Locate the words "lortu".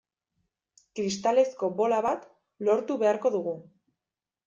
2.71-3.01